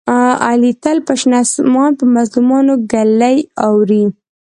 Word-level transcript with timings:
علي 0.49 0.71
تل 0.83 0.97
په 1.07 1.13
شنه 1.19 1.37
اسمان 1.45 1.89
په 1.99 2.05
مظلومانو 2.15 2.73
ږلۍ 2.91 3.37
اوروي. 3.65 4.05